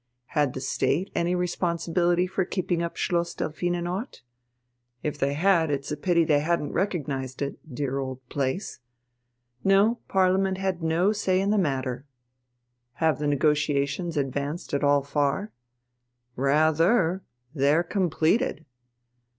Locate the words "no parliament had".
9.63-10.81